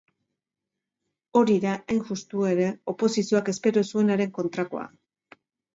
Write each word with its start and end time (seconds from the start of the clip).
Hori 1.41 1.57
da 1.67 1.75
hain 1.81 2.01
justu 2.09 2.47
ere 2.55 2.73
oposizioak 2.95 3.55
espero 3.55 3.87
zuenaren 3.95 4.37
kontrakoa. 4.41 4.93